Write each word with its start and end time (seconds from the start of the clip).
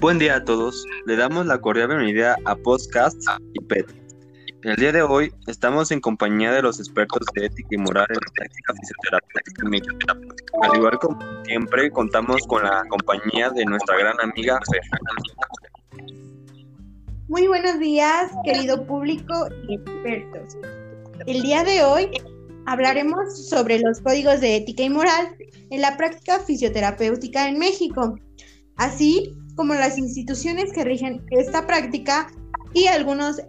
Buen 0.00 0.20
día 0.20 0.36
a 0.36 0.44
todos. 0.44 0.86
Le 1.06 1.16
damos 1.16 1.46
la 1.46 1.60
cordial 1.60 1.88
bienvenida 1.88 2.36
a 2.44 2.54
Podcast 2.54 3.20
y 3.52 3.60
PET. 3.64 3.84
El 4.62 4.76
día 4.76 4.92
de 4.92 5.02
hoy 5.02 5.32
estamos 5.48 5.90
en 5.90 6.00
compañía 6.00 6.52
de 6.52 6.62
los 6.62 6.78
expertos 6.78 7.26
de 7.34 7.46
ética 7.46 7.68
y 7.72 7.78
moral 7.78 8.06
en 8.08 8.14
la 8.14 8.32
práctica 8.32 8.74
fisioterapéutica. 8.74 10.16
Al 10.62 10.76
igual 10.76 10.98
como 11.00 11.18
siempre, 11.42 11.90
contamos 11.90 12.46
con 12.46 12.62
la 12.62 12.84
compañía 12.88 13.50
de 13.50 13.64
nuestra 13.64 13.98
gran 13.98 14.14
amiga 14.20 14.60
Fer. 14.70 14.82
Muy 17.26 17.48
buenos 17.48 17.80
días, 17.80 18.30
querido 18.44 18.86
público 18.86 19.48
y 19.68 19.74
expertos. 19.74 20.56
El 21.26 21.42
día 21.42 21.64
de 21.64 21.82
hoy 21.82 22.08
hablaremos 22.66 23.48
sobre 23.48 23.80
los 23.80 24.00
códigos 24.00 24.40
de 24.40 24.58
ética 24.58 24.84
y 24.84 24.90
moral 24.90 25.36
en 25.70 25.80
la 25.80 25.96
práctica 25.96 26.38
fisioterapéutica 26.38 27.48
en 27.48 27.58
México, 27.58 28.16
así 28.76 29.36
como 29.58 29.74
las 29.74 29.98
instituciones 29.98 30.72
que 30.72 30.84
rigen 30.84 31.20
esta 31.32 31.66
práctica 31.66 32.28
y 32.72 32.86
algunos 32.86 33.42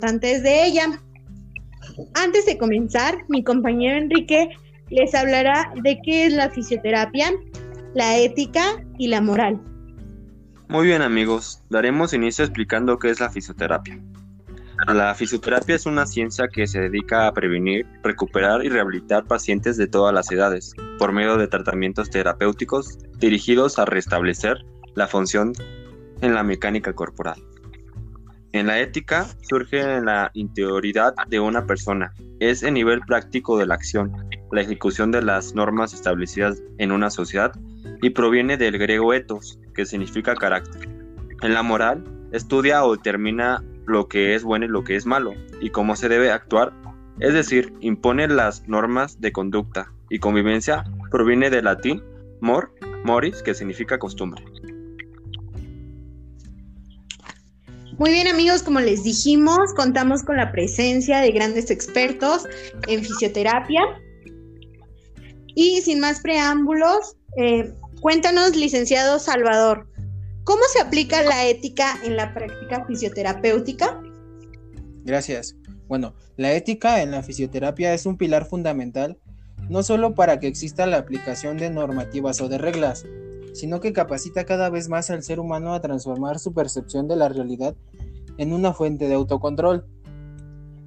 antes 0.00 0.44
de 0.44 0.64
ella. 0.64 1.02
Antes 2.14 2.46
de 2.46 2.56
comenzar, 2.56 3.16
mi 3.28 3.42
compañero 3.42 3.96
Enrique 3.96 4.48
les 4.88 5.12
hablará 5.12 5.72
de 5.82 5.98
qué 6.04 6.26
es 6.26 6.34
la 6.34 6.50
fisioterapia, 6.50 7.32
la 7.94 8.16
ética 8.16 8.62
y 8.96 9.08
la 9.08 9.20
moral. 9.20 9.60
Muy 10.68 10.86
bien 10.86 11.02
amigos, 11.02 11.64
daremos 11.68 12.12
inicio 12.12 12.44
explicando 12.44 13.00
qué 13.00 13.10
es 13.10 13.18
la 13.18 13.28
fisioterapia. 13.28 14.00
La 14.86 15.12
fisioterapia 15.16 15.74
es 15.74 15.86
una 15.86 16.06
ciencia 16.06 16.46
que 16.46 16.68
se 16.68 16.80
dedica 16.80 17.26
a 17.26 17.32
prevenir, 17.32 17.86
recuperar 18.04 18.64
y 18.64 18.68
rehabilitar 18.68 19.24
pacientes 19.24 19.76
de 19.78 19.88
todas 19.88 20.14
las 20.14 20.30
edades 20.30 20.74
por 21.00 21.10
medio 21.10 21.38
de 21.38 21.48
tratamientos 21.48 22.08
terapéuticos 22.08 22.98
dirigidos 23.18 23.80
a 23.80 23.84
restablecer 23.84 24.64
la 24.96 25.06
función 25.06 25.52
en 26.22 26.34
la 26.34 26.42
mecánica 26.42 26.92
corporal. 26.92 27.40
En 28.52 28.66
la 28.66 28.80
ética 28.80 29.26
surge 29.42 30.00
la 30.00 30.30
interioridad 30.32 31.14
de 31.28 31.38
una 31.38 31.66
persona. 31.66 32.14
Es 32.40 32.62
el 32.62 32.74
nivel 32.74 33.00
práctico 33.00 33.58
de 33.58 33.66
la 33.66 33.74
acción, 33.74 34.12
la 34.50 34.62
ejecución 34.62 35.12
de 35.12 35.20
las 35.20 35.54
normas 35.54 35.92
establecidas 35.92 36.62
en 36.78 36.90
una 36.90 37.10
sociedad 37.10 37.52
y 38.00 38.10
proviene 38.10 38.56
del 38.56 38.78
griego 38.78 39.12
ethos, 39.12 39.60
que 39.74 39.84
significa 39.84 40.34
carácter. 40.34 40.88
En 41.42 41.52
la 41.52 41.62
moral, 41.62 42.02
estudia 42.32 42.82
o 42.84 42.96
determina 42.96 43.62
lo 43.86 44.08
que 44.08 44.34
es 44.34 44.42
bueno 44.42 44.64
y 44.64 44.68
lo 44.68 44.82
que 44.84 44.96
es 44.96 45.04
malo 45.04 45.34
y 45.60 45.68
cómo 45.68 45.94
se 45.94 46.08
debe 46.08 46.32
actuar, 46.32 46.72
es 47.20 47.34
decir, 47.34 47.74
impone 47.80 48.26
las 48.28 48.66
normas 48.66 49.20
de 49.20 49.32
conducta 49.32 49.92
y 50.08 50.18
convivencia 50.18 50.84
proviene 51.10 51.50
del 51.50 51.66
latín 51.66 52.02
mor, 52.40 52.72
moris, 53.04 53.42
que 53.42 53.54
significa 53.54 53.98
costumbre. 53.98 54.44
Muy 57.98 58.10
bien 58.10 58.26
amigos, 58.26 58.62
como 58.62 58.80
les 58.80 59.04
dijimos, 59.04 59.72
contamos 59.74 60.22
con 60.22 60.36
la 60.36 60.52
presencia 60.52 61.20
de 61.20 61.30
grandes 61.30 61.70
expertos 61.70 62.44
en 62.88 63.02
fisioterapia. 63.02 63.80
Y 65.54 65.80
sin 65.80 66.00
más 66.00 66.20
preámbulos, 66.20 67.16
eh, 67.38 67.72
cuéntanos, 68.00 68.54
licenciado 68.54 69.18
Salvador, 69.18 69.88
¿cómo 70.44 70.60
se 70.70 70.80
aplica 70.80 71.22
la 71.22 71.46
ética 71.46 71.98
en 72.04 72.16
la 72.16 72.34
práctica 72.34 72.84
fisioterapéutica? 72.86 73.98
Gracias. 75.04 75.56
Bueno, 75.88 76.14
la 76.36 76.52
ética 76.52 77.00
en 77.00 77.12
la 77.12 77.22
fisioterapia 77.22 77.94
es 77.94 78.04
un 78.04 78.18
pilar 78.18 78.44
fundamental 78.44 79.18
no 79.68 79.82
solo 79.82 80.14
para 80.14 80.38
que 80.38 80.46
exista 80.46 80.86
la 80.86 80.98
aplicación 80.98 81.56
de 81.58 81.70
normativas 81.70 82.40
o 82.40 82.48
de 82.48 82.58
reglas, 82.58 83.04
sino 83.56 83.80
que 83.80 83.94
capacita 83.94 84.44
cada 84.44 84.68
vez 84.68 84.90
más 84.90 85.08
al 85.08 85.22
ser 85.22 85.40
humano 85.40 85.72
a 85.72 85.80
transformar 85.80 86.38
su 86.38 86.52
percepción 86.52 87.08
de 87.08 87.16
la 87.16 87.30
realidad 87.30 87.74
en 88.36 88.52
una 88.52 88.74
fuente 88.74 89.08
de 89.08 89.14
autocontrol. 89.14 89.86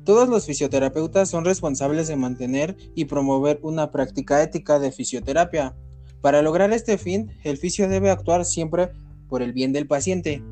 Todos 0.04 0.30
los 0.30 0.46
fisioterapeutas 0.46 1.30
son 1.30 1.46
responsables 1.46 2.08
de 2.08 2.16
mantener 2.16 2.78
y 2.94 3.06
promover 3.06 3.60
una 3.64 3.90
práctica 3.90 4.44
ética 4.44 4.78
de 4.78 4.92
fisioterapia. 4.92 5.76
Para 6.22 6.44
lograr 6.44 6.72
este 6.72 7.00
fin, 7.00 7.32
el 7.44 7.58
fisio 7.58 7.90
debe 7.90 8.12
actuar 8.12 8.46
siempre 8.46 8.92
por 9.28 9.42
el 9.42 9.52
bien 9.52 9.74
del 9.74 9.88
paciente. 9.88 10.44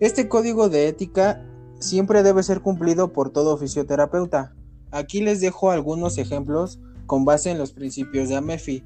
Este 0.00 0.28
código 0.28 0.68
de 0.68 0.88
ética 0.88 1.42
siempre 1.80 2.22
debe 2.22 2.42
ser 2.42 2.60
cumplido 2.60 3.14
por 3.14 3.30
todo 3.30 3.56
fisioterapeuta. 3.56 4.54
Aquí 4.90 5.22
les 5.22 5.40
dejo 5.40 5.70
algunos 5.70 6.18
ejemplos 6.18 6.80
con 7.06 7.24
base 7.24 7.50
en 7.50 7.56
los 7.56 7.72
principios 7.72 8.28
de 8.28 8.36
AMEFI. 8.36 8.84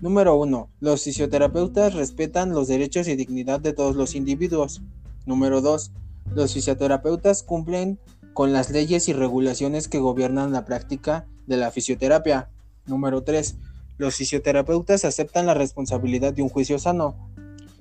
Número 0.00 0.36
1. 0.36 0.68
Los 0.80 1.04
fisioterapeutas 1.04 1.94
respetan 1.94 2.50
los 2.52 2.68
derechos 2.68 3.08
y 3.08 3.16
dignidad 3.16 3.60
de 3.60 3.72
todos 3.72 3.96
los 3.96 4.14
individuos. 4.14 4.82
Número 5.24 5.62
2. 5.62 5.90
Los 6.34 6.52
fisioterapeutas 6.52 7.42
cumplen 7.42 7.98
con 8.34 8.52
las 8.52 8.68
leyes 8.68 9.08
y 9.08 9.14
regulaciones 9.14 9.88
que 9.88 9.98
gobiernan 9.98 10.52
la 10.52 10.66
práctica 10.66 11.26
de 11.46 11.56
la 11.56 11.70
fisioterapia. 11.70 12.50
Número 12.84 13.22
3. 13.22 13.56
Los 13.96 14.16
fisioterapeutas 14.16 15.06
aceptan 15.06 15.46
la 15.46 15.54
responsabilidad 15.54 16.34
de 16.34 16.42
un 16.42 16.50
juicio 16.50 16.78
sano. 16.78 17.16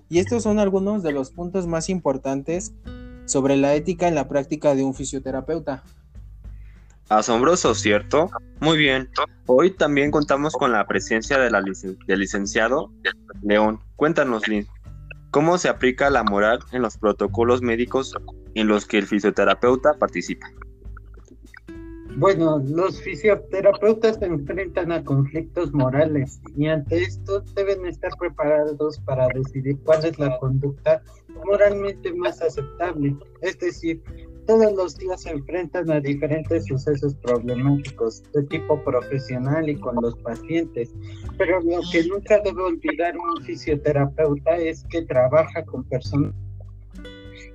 Y 0.08 0.20
estos 0.20 0.44
son 0.44 0.60
algunos 0.60 1.04
de 1.04 1.12
los 1.12 1.32
puntos 1.32 1.68
más 1.68 1.90
importantes 1.90 2.72
sobre 3.26 3.58
la 3.58 3.76
ética 3.76 4.08
en 4.08 4.16
la 4.16 4.30
práctica 4.30 4.74
de 4.74 4.84
un 4.84 4.94
fisioterapeuta. 4.94 5.84
Asombroso, 7.10 7.76
¿cierto? 7.76 8.30
Muy 8.60 8.78
bien. 8.78 9.10
Hoy 9.46 9.72
también 9.72 10.10
contamos 10.10 10.54
con 10.54 10.72
la 10.72 10.88
presencia 10.88 11.38
de 11.38 11.52
la 11.52 11.62
del 11.62 12.20
licenciado 12.20 12.92
León. 13.44 13.80
Cuéntanos, 13.96 14.48
Lin, 14.48 14.66
¿cómo 15.30 15.58
se 15.60 15.70
aplica 15.70 16.10
la 16.10 16.24
moral 16.24 16.60
en 16.72 16.82
los 16.82 16.98
protocolos 16.98 17.62
médicos 17.62 18.14
en 18.56 18.68
los 18.68 18.86
que 18.86 18.98
el 18.98 19.06
fisioterapeuta 19.06 19.94
participa? 19.94 20.48
Bueno, 22.18 22.64
los 22.66 23.02
fisioterapeutas 23.02 24.16
se 24.16 24.26
enfrentan 24.26 24.92
a 24.94 25.04
conflictos 25.04 25.74
morales 25.74 26.40
y 26.56 26.68
ante 26.68 27.04
esto 27.04 27.42
deben 27.56 27.86
estar 27.86 28.12
preparados 28.18 29.00
para 29.02 29.28
decidir 29.36 29.78
cuál 29.84 30.06
es 30.06 30.18
la 30.18 30.38
conducta 30.40 31.04
moralmente 31.46 32.14
más 32.14 32.42
aceptable. 32.42 33.18
Es 33.42 33.60
decir, 33.60 34.02
todos 34.46 34.74
los 34.74 34.98
días 34.98 35.22
se 35.22 35.32
enfrentan 35.32 35.90
a 35.92 36.00
diferentes 36.00 36.66
sucesos 36.66 37.16
problemáticos 37.16 38.24
de 38.34 38.44
tipo 38.44 38.82
profesional 38.84 39.68
y 39.70 39.76
con 39.76 39.96
los 40.02 40.16
pacientes, 40.18 40.94
pero 41.38 41.62
lo 41.62 41.82
que 41.92 42.04
nunca 42.06 42.40
debe 42.42 42.62
olvidar 42.62 43.16
un 43.18 43.44
fisioterapeuta 43.44 44.58
es 44.58 44.84
que 44.90 45.02
trabaja 45.04 45.64
con 45.66 45.84
personas 45.86 46.34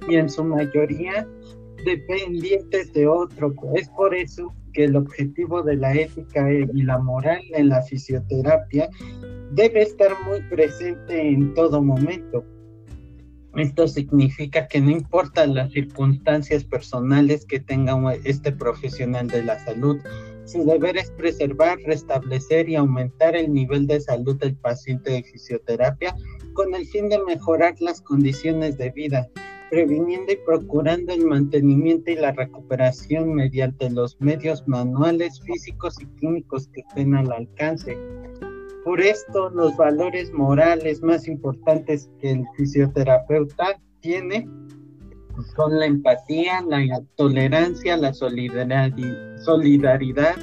y 0.08 0.16
en 0.16 0.28
su 0.28 0.44
mayoría 0.44 1.26
dependientes 1.84 2.92
de 2.92 3.06
otro. 3.06 3.54
Es 3.74 3.88
por 3.90 4.14
eso 4.14 4.52
que 4.72 4.84
el 4.84 4.96
objetivo 4.96 5.62
de 5.62 5.76
la 5.76 5.94
ética 5.94 6.52
y 6.52 6.82
la 6.82 6.98
moral 6.98 7.40
en 7.54 7.68
la 7.68 7.82
fisioterapia 7.82 8.88
debe 9.52 9.82
estar 9.82 10.10
muy 10.26 10.40
presente 10.42 11.28
en 11.28 11.54
todo 11.54 11.82
momento 11.82 12.44
esto 13.56 13.88
significa 13.88 14.68
que 14.68 14.80
no 14.80 14.90
importa 14.90 15.46
las 15.46 15.72
circunstancias 15.72 16.64
personales 16.64 17.44
que 17.44 17.60
tenga 17.60 18.14
este 18.24 18.52
profesional 18.52 19.26
de 19.26 19.42
la 19.42 19.58
salud, 19.64 19.98
su 20.44 20.64
deber 20.64 20.96
es 20.96 21.10
preservar, 21.12 21.78
restablecer 21.84 22.68
y 22.68 22.76
aumentar 22.76 23.36
el 23.36 23.52
nivel 23.52 23.86
de 23.86 24.00
salud 24.00 24.36
del 24.36 24.56
paciente 24.56 25.12
de 25.12 25.22
fisioterapia 25.22 26.14
con 26.54 26.74
el 26.74 26.86
fin 26.86 27.08
de 27.08 27.22
mejorar 27.24 27.74
las 27.80 28.00
condiciones 28.00 28.76
de 28.76 28.90
vida, 28.90 29.28
previniendo 29.70 30.32
y 30.32 30.38
procurando 30.44 31.12
el 31.12 31.24
mantenimiento 31.24 32.10
y 32.10 32.16
la 32.16 32.32
recuperación 32.32 33.34
mediante 33.34 33.90
los 33.90 34.20
medios 34.20 34.66
manuales, 34.66 35.40
físicos 35.40 36.00
y 36.00 36.06
clínicos 36.18 36.68
que 36.68 36.80
estén 36.80 37.14
al 37.14 37.30
alcance. 37.30 37.96
Por 38.84 39.00
esto, 39.00 39.50
los 39.50 39.76
valores 39.76 40.32
morales 40.32 41.02
más 41.02 41.28
importantes 41.28 42.10
que 42.20 42.30
el 42.30 42.44
fisioterapeuta 42.56 43.78
tiene 44.00 44.48
son 45.54 45.78
la 45.78 45.86
empatía, 45.86 46.62
la 46.62 47.02
tolerancia, 47.16 47.96
la 47.96 48.12
solidaridad, 48.14 50.36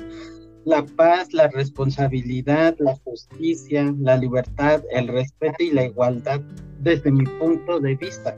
la 0.65 0.85
paz, 0.85 1.33
la 1.33 1.47
responsabilidad, 1.47 2.75
la 2.79 2.95
justicia, 3.03 3.93
la 3.99 4.17
libertad, 4.17 4.83
el 4.91 5.07
respeto 5.07 5.63
y 5.63 5.71
la 5.71 5.85
igualdad 5.85 6.41
desde 6.79 7.11
mi 7.11 7.25
punto 7.39 7.79
de 7.79 7.95
vista. 7.95 8.37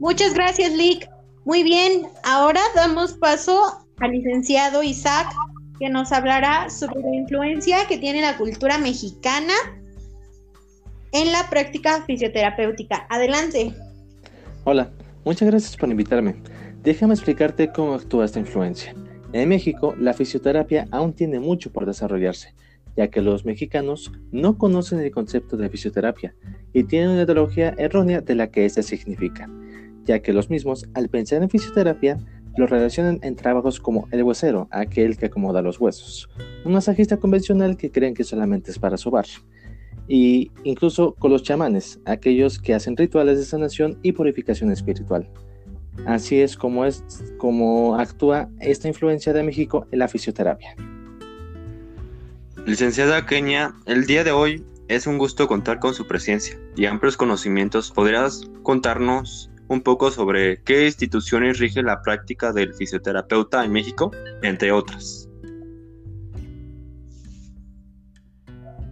Muchas 0.00 0.34
gracias, 0.34 0.72
Lick. 0.72 1.08
Muy 1.44 1.62
bien, 1.62 2.08
ahora 2.24 2.60
damos 2.74 3.12
paso 3.14 3.86
al 3.98 4.10
licenciado 4.10 4.82
Isaac 4.82 5.28
que 5.78 5.88
nos 5.88 6.12
hablará 6.12 6.70
sobre 6.70 7.00
la 7.00 7.14
influencia 7.14 7.86
que 7.88 7.98
tiene 7.98 8.20
la 8.20 8.36
cultura 8.36 8.78
mexicana 8.78 9.54
en 11.12 11.32
la 11.32 11.48
práctica 11.48 12.04
fisioterapéutica. 12.04 13.06
Adelante. 13.08 13.72
Hola, 14.64 14.90
muchas 15.24 15.48
gracias 15.48 15.76
por 15.76 15.88
invitarme. 15.88 16.36
Déjame 16.82 17.14
explicarte 17.14 17.70
cómo 17.72 17.94
actúa 17.94 18.24
esta 18.24 18.38
influencia. 18.38 18.94
En 19.32 19.48
México, 19.48 19.94
la 19.98 20.14
fisioterapia 20.14 20.86
aún 20.90 21.12
tiene 21.12 21.40
mucho 21.40 21.72
por 21.72 21.84
desarrollarse, 21.84 22.54
ya 22.96 23.08
que 23.08 23.20
los 23.20 23.44
mexicanos 23.44 24.12
no 24.30 24.56
conocen 24.56 25.00
el 25.00 25.10
concepto 25.10 25.56
de 25.56 25.68
fisioterapia 25.68 26.34
y 26.72 26.84
tienen 26.84 27.10
una 27.10 27.22
ideología 27.22 27.74
errónea 27.76 28.20
de 28.20 28.34
la 28.34 28.50
que 28.50 28.64
ésta 28.64 28.82
significa, 28.82 29.50
ya 30.04 30.20
que 30.20 30.32
los 30.32 30.48
mismos, 30.48 30.86
al 30.94 31.08
pensar 31.08 31.42
en 31.42 31.50
fisioterapia, 31.50 32.18
lo 32.56 32.66
relacionan 32.66 33.18
en 33.22 33.36
trabajos 33.36 33.80
como 33.80 34.08
el 34.10 34.22
huesero, 34.22 34.68
aquel 34.70 35.16
que 35.16 35.26
acomoda 35.26 35.62
los 35.62 35.80
huesos, 35.80 36.28
un 36.64 36.72
masajista 36.72 37.16
convencional 37.18 37.76
que 37.76 37.90
creen 37.90 38.14
que 38.14 38.24
solamente 38.24 38.70
es 38.70 38.78
para 38.78 38.96
sobar, 38.96 39.26
y 40.08 40.50
incluso 40.64 41.14
con 41.14 41.30
los 41.30 41.42
chamanes, 41.42 42.00
aquellos 42.04 42.58
que 42.58 42.74
hacen 42.74 42.96
rituales 42.96 43.38
de 43.38 43.44
sanación 43.44 43.98
y 44.02 44.12
purificación 44.12 44.70
espiritual. 44.70 45.28
Así 46.06 46.40
es 46.40 46.56
como, 46.56 46.84
es 46.84 47.02
como 47.38 47.98
actúa 47.98 48.48
esta 48.60 48.88
influencia 48.88 49.32
de 49.32 49.42
México 49.42 49.86
en 49.90 49.98
la 50.00 50.08
fisioterapia. 50.08 50.76
Licenciada 52.66 53.24
Kenia, 53.26 53.74
el 53.86 54.06
día 54.06 54.24
de 54.24 54.32
hoy 54.32 54.64
es 54.88 55.06
un 55.06 55.18
gusto 55.18 55.48
contar 55.48 55.80
con 55.80 55.94
su 55.94 56.06
presencia 56.06 56.58
y 56.76 56.86
amplios 56.86 57.16
conocimientos. 57.16 57.90
¿Podrías 57.90 58.42
contarnos 58.62 59.50
un 59.68 59.80
poco 59.80 60.10
sobre 60.10 60.62
qué 60.62 60.86
instituciones 60.86 61.58
rige 61.58 61.82
la 61.82 62.00
práctica 62.02 62.52
del 62.52 62.74
fisioterapeuta 62.74 63.64
en 63.64 63.72
México, 63.72 64.10
entre 64.42 64.72
otras? 64.72 65.28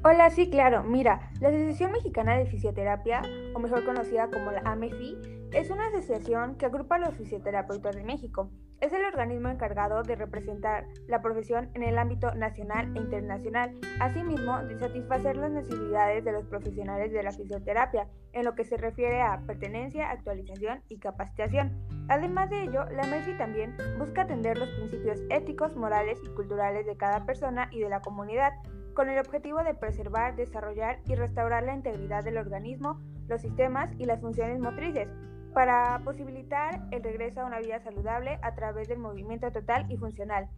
Hola, 0.07 0.29
sí, 0.29 0.51
claro. 0.51 0.85
Mira, 0.85 1.31
la 1.41 1.49
Asociación 1.49 1.93
Mexicana 1.93 2.37
de 2.37 2.45
Fisioterapia, 2.45 3.23
o 3.55 3.59
mejor 3.59 3.85
conocida 3.87 4.29
como 4.31 4.51
la 4.51 4.61
AMEFI, 4.61 5.17
es 5.53 5.71
una 5.71 5.87
asociación 5.87 6.57
que 6.57 6.67
agrupa 6.67 6.97
a 6.97 6.99
los 6.99 7.15
fisioterapeutas 7.15 7.97
de 7.97 8.05
México. 8.05 8.51
Es 8.85 8.93
el 8.93 9.03
organismo 9.03 9.49
encargado 9.49 10.03
de 10.03 10.15
representar 10.15 10.85
la 11.07 11.23
profesión 11.23 11.71
en 11.73 11.85
el 11.85 11.97
ámbito 11.97 12.35
nacional 12.35 12.95
e 12.95 13.01
internacional, 13.01 13.75
asimismo 13.99 14.63
de 14.63 14.79
satisfacer 14.79 15.39
las 15.39 15.51
necesidades 15.53 16.23
de 16.23 16.33
los 16.33 16.45
profesionales 16.45 17.11
de 17.11 17.23
la 17.23 17.33
fisioterapia 17.33 18.07
en 18.35 18.45
lo 18.45 18.55
que 18.55 18.65
se 18.65 18.77
refiere 18.77 19.23
a 19.23 19.41
pertenencia, 19.47 20.11
actualización 20.11 20.83
y 20.91 20.99
capacitación. 20.99 21.73
Además 22.11 22.51
de 22.51 22.65
ello, 22.65 22.85
la 22.91 23.05
AMEFI 23.05 23.39
también 23.39 23.75
busca 23.99 24.21
atender 24.21 24.59
los 24.59 24.69
principios 24.69 25.19
éticos, 25.31 25.75
morales 25.77 26.21
y 26.23 26.35
culturales 26.35 26.85
de 26.85 26.99
cada 26.99 27.25
persona 27.25 27.71
y 27.73 27.81
de 27.81 27.89
la 27.89 28.03
comunidad 28.03 28.53
con 28.93 29.09
el 29.09 29.19
objetivo 29.19 29.65
de 29.65 29.73
preservar, 29.73 30.37
desarrollar 30.37 31.01
y 31.07 31.15
restaurar 31.15 31.63
la 31.63 31.75
integridad 31.75 32.23
del 32.23 32.37
organismo, 32.37 33.01
los 33.29 33.41
sistemas 33.41 33.91
y 33.99 34.05
las 34.05 34.21
funciones 34.21 34.61
motrices, 34.61 35.09
para 35.55 36.01
posibilitar 36.05 36.83
el 36.91 37.03
regreso 37.03 37.41
a 37.41 37.45
una 37.47 37.61
vida 37.61 37.81
saludable 37.81 38.39
a 38.43 38.55
través 38.55 38.89
del 38.89 38.99
movimiento 38.99 39.51
total 39.53 39.87
y 39.89 39.97
funcional. 39.97 40.49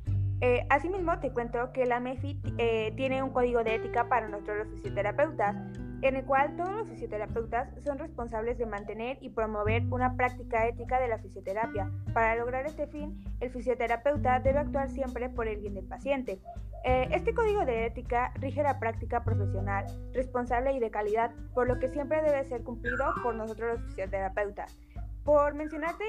Eh, 0.40 0.66
asimismo, 0.68 1.18
te 1.18 1.30
cuento 1.30 1.72
que 1.72 1.86
la 1.86 1.98
MEFI 1.98 2.40
eh, 2.58 2.92
tiene 2.96 3.22
un 3.22 3.30
código 3.30 3.64
de 3.64 3.76
ética 3.76 4.08
para 4.08 4.28
nosotros 4.28 4.58
los 4.58 4.68
fisioterapeutas, 4.68 5.56
en 6.02 6.16
el 6.16 6.24
cual 6.24 6.56
todos 6.56 6.72
los 6.72 6.88
fisioterapeutas 6.90 7.70
son 7.84 7.98
responsables 7.98 8.58
de 8.58 8.66
mantener 8.66 9.16
y 9.22 9.30
promover 9.30 9.82
una 9.90 10.14
práctica 10.14 10.66
ética 10.66 11.00
de 11.00 11.08
la 11.08 11.18
fisioterapia. 11.18 11.90
Para 12.12 12.36
lograr 12.36 12.66
este 12.66 12.86
fin, 12.86 13.24
el 13.40 13.50
fisioterapeuta 13.50 14.40
debe 14.40 14.58
actuar 14.58 14.90
siempre 14.90 15.30
por 15.30 15.48
el 15.48 15.58
bien 15.58 15.74
del 15.74 15.86
paciente. 15.86 16.38
Eh, 16.84 17.08
este 17.12 17.34
código 17.34 17.64
de 17.64 17.86
ética 17.86 18.30
rige 18.34 18.62
la 18.62 18.78
práctica 18.78 19.24
profesional, 19.24 19.86
responsable 20.12 20.72
y 20.72 20.80
de 20.80 20.90
calidad, 20.90 21.32
por 21.54 21.66
lo 21.66 21.78
que 21.78 21.88
siempre 21.88 22.22
debe 22.22 22.44
ser 22.44 22.62
cumplido 22.62 23.06
por 23.22 23.34
nosotros 23.34 23.78
los 23.78 23.86
fisioterapeutas. 23.88 24.76
Por 25.26 25.54
mencionarte 25.54 26.04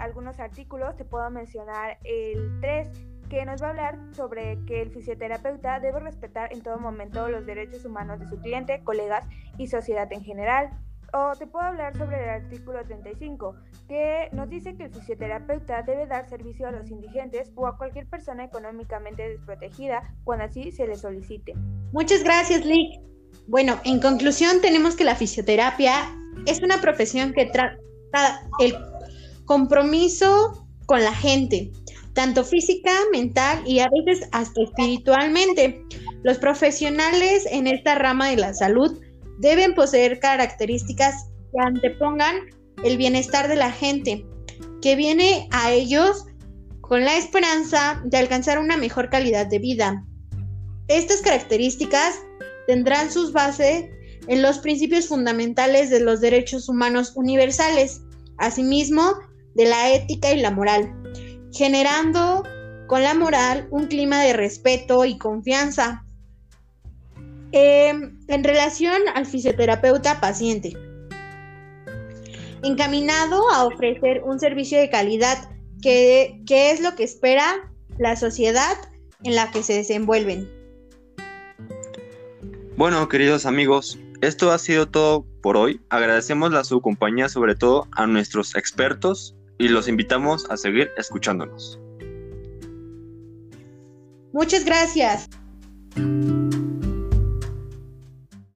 algunos 0.00 0.40
artículos, 0.40 0.96
te 0.96 1.04
puedo 1.04 1.28
mencionar 1.30 1.98
el 2.04 2.58
3 2.62 2.88
que 3.28 3.44
nos 3.44 3.62
va 3.62 3.66
a 3.66 3.70
hablar 3.70 3.98
sobre 4.12 4.58
que 4.64 4.80
el 4.80 4.90
fisioterapeuta 4.90 5.78
debe 5.78 6.00
respetar 6.00 6.50
en 6.54 6.62
todo 6.62 6.78
momento 6.78 7.28
los 7.28 7.44
derechos 7.44 7.84
humanos 7.84 8.18
de 8.18 8.28
su 8.28 8.40
cliente, 8.40 8.80
colegas 8.82 9.26
y 9.58 9.66
sociedad 9.66 10.10
en 10.10 10.24
general. 10.24 10.70
O 11.12 11.36
te 11.38 11.46
puedo 11.46 11.66
hablar 11.66 11.94
sobre 11.98 12.24
el 12.24 12.30
artículo 12.30 12.82
35, 12.82 13.54
que 13.88 14.30
nos 14.32 14.48
dice 14.48 14.74
que 14.74 14.84
el 14.84 14.90
fisioterapeuta 14.90 15.82
debe 15.82 16.06
dar 16.06 16.26
servicio 16.26 16.66
a 16.66 16.70
los 16.70 16.90
indigentes 16.90 17.52
o 17.54 17.66
a 17.66 17.76
cualquier 17.76 18.06
persona 18.06 18.44
económicamente 18.44 19.28
desprotegida 19.28 20.14
cuando 20.24 20.46
así 20.46 20.72
se 20.72 20.86
le 20.86 20.96
solicite. 20.96 21.52
Muchas 21.92 22.24
gracias, 22.24 22.64
Lick. 22.64 23.02
Bueno, 23.48 23.78
en 23.84 24.00
conclusión 24.00 24.62
tenemos 24.62 24.96
que 24.96 25.04
la 25.04 25.14
fisioterapia 25.14 25.92
es 26.46 26.62
una 26.62 26.80
profesión 26.80 27.34
que 27.34 27.44
trata 27.44 27.76
el 28.60 28.76
compromiso 29.44 30.66
con 30.86 31.02
la 31.02 31.14
gente, 31.14 31.72
tanto 32.14 32.44
física, 32.44 32.92
mental 33.12 33.62
y 33.66 33.80
a 33.80 33.88
veces 33.88 34.28
hasta 34.32 34.62
espiritualmente. 34.62 35.84
Los 36.22 36.38
profesionales 36.38 37.46
en 37.50 37.66
esta 37.66 37.94
rama 37.96 38.28
de 38.28 38.36
la 38.36 38.54
salud 38.54 39.00
deben 39.38 39.74
poseer 39.74 40.20
características 40.20 41.26
que 41.52 41.60
antepongan 41.60 42.36
el 42.84 42.96
bienestar 42.96 43.48
de 43.48 43.56
la 43.56 43.72
gente, 43.72 44.24
que 44.80 44.96
viene 44.96 45.48
a 45.50 45.72
ellos 45.72 46.26
con 46.80 47.04
la 47.04 47.16
esperanza 47.16 48.02
de 48.04 48.18
alcanzar 48.18 48.58
una 48.58 48.76
mejor 48.76 49.08
calidad 49.08 49.46
de 49.46 49.58
vida. 49.58 50.04
Estas 50.88 51.22
características 51.22 52.16
tendrán 52.66 53.10
sus 53.10 53.32
bases 53.32 53.86
en 54.28 54.42
los 54.42 54.58
principios 54.58 55.08
fundamentales 55.08 55.90
de 55.90 56.00
los 56.00 56.20
derechos 56.20 56.68
humanos 56.68 57.12
universales, 57.16 58.01
asimismo 58.42 59.14
de 59.54 59.66
la 59.66 59.92
ética 59.94 60.32
y 60.32 60.40
la 60.40 60.50
moral 60.50 60.94
generando 61.52 62.42
con 62.86 63.02
la 63.02 63.14
moral 63.14 63.68
un 63.70 63.86
clima 63.86 64.22
de 64.22 64.32
respeto 64.32 65.04
y 65.04 65.18
confianza. 65.18 66.04
Em, 67.52 68.18
en 68.28 68.44
relación 68.44 69.00
al 69.14 69.26
fisioterapeuta 69.26 70.20
paciente, 70.20 70.72
encaminado 72.62 73.50
a 73.50 73.64
ofrecer 73.64 74.22
un 74.24 74.40
servicio 74.40 74.78
de 74.78 74.88
calidad 74.88 75.50
que, 75.82 76.40
que 76.46 76.70
es 76.70 76.80
lo 76.80 76.94
que 76.94 77.04
espera 77.04 77.70
la 77.98 78.16
sociedad 78.16 78.76
en 79.22 79.34
la 79.34 79.50
que 79.50 79.62
se 79.62 79.74
desenvuelven. 79.74 80.48
Bueno, 82.76 83.06
queridos 83.08 83.44
amigos, 83.44 83.98
esto 84.22 84.50
ha 84.50 84.58
sido 84.58 84.88
todo 84.88 85.26
por 85.42 85.56
hoy. 85.56 85.80
Agradecemos 85.90 86.52
su 86.64 86.80
compañía, 86.80 87.28
sobre 87.28 87.54
todo 87.54 87.88
a 87.92 88.06
nuestros 88.06 88.54
expertos 88.54 89.36
y 89.58 89.68
los 89.68 89.88
invitamos 89.88 90.50
a 90.50 90.56
seguir 90.56 90.90
escuchándonos. 90.96 91.78
Muchas 94.32 94.64
gracias. 94.64 95.28